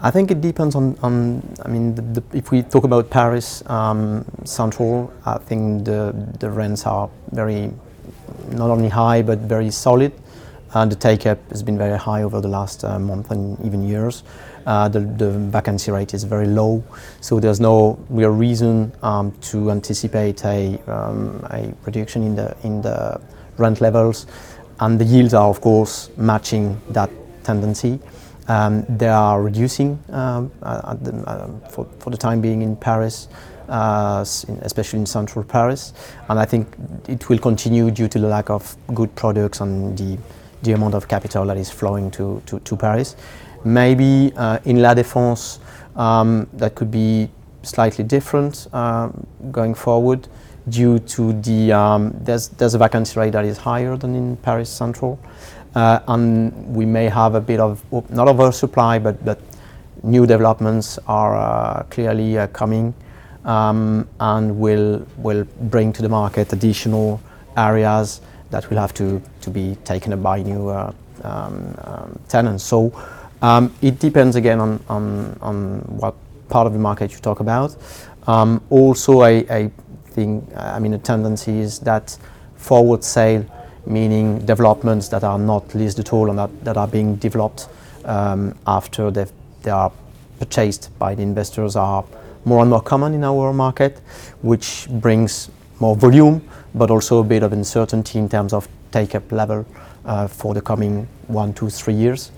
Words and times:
I 0.00 0.12
think 0.12 0.30
it 0.30 0.40
depends 0.40 0.76
on, 0.76 0.96
on 1.02 1.42
I 1.64 1.68
mean, 1.68 1.96
the, 1.96 2.02
the, 2.02 2.22
if 2.32 2.52
we 2.52 2.62
talk 2.62 2.84
about 2.84 3.10
Paris 3.10 3.68
um, 3.68 4.24
Central, 4.44 5.12
I 5.26 5.38
think 5.38 5.84
the, 5.84 6.14
the 6.38 6.48
rents 6.50 6.86
are 6.86 7.10
very, 7.32 7.72
not 8.50 8.70
only 8.70 8.88
high, 8.88 9.22
but 9.22 9.40
very 9.40 9.72
solid. 9.72 10.12
And 10.74 10.92
the 10.92 10.96
take-up 10.96 11.38
has 11.50 11.64
been 11.64 11.76
very 11.76 11.98
high 11.98 12.22
over 12.22 12.40
the 12.40 12.48
last 12.48 12.84
uh, 12.84 12.98
month 12.98 13.32
and 13.32 13.58
even 13.64 13.88
years. 13.88 14.22
Uh, 14.66 14.88
the, 14.88 15.00
the, 15.00 15.30
vacancy 15.30 15.90
rate 15.90 16.12
is 16.14 16.24
very 16.24 16.46
low, 16.46 16.84
so 17.22 17.40
there's 17.40 17.58
no 17.58 17.98
real 18.10 18.28
reason 18.28 18.92
um, 19.02 19.32
to 19.40 19.70
anticipate 19.70 20.44
a, 20.44 20.78
um, 20.86 21.44
a 21.50 21.72
reduction 21.86 22.22
in 22.22 22.36
the, 22.36 22.54
in 22.64 22.82
the 22.82 23.18
rent 23.56 23.80
levels. 23.80 24.26
And 24.78 25.00
the 25.00 25.06
yields 25.06 25.34
are, 25.34 25.48
of 25.48 25.60
course, 25.60 26.10
matching 26.18 26.80
that 26.90 27.10
tendency. 27.42 27.98
Um, 28.48 28.84
they 28.88 29.08
are 29.08 29.42
reducing 29.42 30.02
um, 30.10 30.50
the, 30.60 31.22
uh, 31.26 31.68
for, 31.68 31.86
for, 31.98 32.08
the 32.08 32.16
time 32.16 32.40
being 32.40 32.62
in 32.62 32.76
Paris, 32.76 33.28
uh, 33.68 34.24
especially 34.62 35.00
in 35.00 35.06
central 35.06 35.44
Paris. 35.44 35.92
And 36.30 36.38
I 36.38 36.46
think 36.46 36.66
it 37.08 37.28
will 37.28 37.38
continue 37.38 37.90
due 37.90 38.08
to 38.08 38.18
the 38.18 38.26
lack 38.26 38.48
of 38.48 38.74
good 38.94 39.14
products 39.14 39.60
and 39.60 39.96
the, 39.98 40.18
the 40.62 40.72
amount 40.72 40.94
of 40.94 41.08
capital 41.08 41.44
that 41.44 41.58
is 41.58 41.70
flowing 41.70 42.10
to, 42.12 42.42
to, 42.46 42.58
to 42.60 42.76
Paris. 42.76 43.16
Maybe 43.64 44.32
uh, 44.34 44.60
in 44.64 44.80
La 44.80 44.94
Défense, 44.94 45.58
um, 45.94 46.48
that 46.54 46.74
could 46.74 46.90
be 46.90 47.28
slightly 47.62 48.04
different 48.04 48.72
um, 48.72 49.26
going 49.50 49.74
forward 49.74 50.28
due 50.68 50.98
to 51.00 51.32
the, 51.40 51.72
um, 51.72 52.14
there's, 52.20 52.48
there's 52.48 52.74
a 52.74 52.78
vacancy 52.78 53.18
rate 53.18 53.32
that 53.32 53.44
is 53.44 53.58
higher 53.58 53.96
than 53.96 54.14
in 54.14 54.36
Paris 54.36 54.68
Central. 54.70 55.18
Uh, 55.74 56.00
and 56.08 56.74
we 56.74 56.84
may 56.84 57.08
have 57.08 57.34
a 57.34 57.40
bit 57.40 57.60
of, 57.60 57.82
not 58.10 58.28
oversupply, 58.28 58.98
but, 58.98 59.22
but 59.24 59.38
new 60.02 60.26
developments 60.26 60.98
are 61.06 61.36
uh, 61.36 61.82
clearly 61.84 62.38
uh, 62.38 62.46
coming 62.48 62.94
um, 63.44 64.08
and 64.20 64.58
will, 64.58 65.06
will 65.18 65.44
bring 65.62 65.92
to 65.92 66.02
the 66.02 66.08
market 66.08 66.52
additional 66.52 67.20
areas 67.56 68.20
that 68.50 68.68
will 68.70 68.78
have 68.78 68.94
to, 68.94 69.20
to 69.40 69.50
be 69.50 69.76
taken 69.84 70.12
up 70.12 70.22
by 70.22 70.42
new 70.42 70.68
uh, 70.68 70.92
um, 71.22 71.74
um, 71.84 72.18
tenants. 72.28 72.64
So 72.64 72.92
um, 73.42 73.74
it 73.82 73.98
depends 73.98 74.36
again 74.36 74.60
on, 74.60 74.82
on, 74.88 75.38
on 75.40 75.80
what 75.80 76.14
part 76.48 76.66
of 76.66 76.72
the 76.72 76.78
market 76.78 77.12
you 77.12 77.18
talk 77.18 77.40
about. 77.40 77.76
Um, 78.26 78.62
also, 78.70 79.20
I, 79.20 79.30
I 79.50 79.70
think, 80.06 80.44
I 80.56 80.78
mean, 80.78 80.94
a 80.94 80.98
tendency 80.98 81.58
is 81.60 81.78
that 81.80 82.16
forward 82.56 83.04
sale 83.04 83.44
meaning 83.86 84.38
developments 84.44 85.08
that 85.08 85.24
are 85.24 85.38
not 85.38 85.74
leased 85.74 85.98
at 85.98 86.12
all 86.12 86.28
and 86.28 86.38
that, 86.38 86.64
that 86.64 86.76
are 86.76 86.88
being 86.88 87.16
developed 87.16 87.68
um, 88.04 88.54
after 88.66 89.10
they 89.10 89.26
are 89.70 89.90
purchased 90.38 90.90
by 90.98 91.14
the 91.14 91.22
investors 91.22 91.76
are 91.76 92.04
more 92.44 92.60
and 92.60 92.70
more 92.70 92.82
common 92.82 93.14
in 93.14 93.24
our 93.24 93.52
market, 93.52 93.98
which 94.42 94.86
brings 94.90 95.50
more 95.80 95.96
volume, 95.96 96.42
but 96.74 96.90
also 96.90 97.20
a 97.20 97.24
bit 97.24 97.42
of 97.42 97.52
uncertainty 97.52 98.18
in 98.18 98.28
terms 98.28 98.52
of 98.52 98.68
take-up 98.90 99.30
level 99.32 99.66
uh, 100.04 100.26
for 100.26 100.54
the 100.54 100.60
coming 100.60 101.06
one, 101.26 101.52
two, 101.52 101.68
three 101.70 101.94
years. 101.94 102.30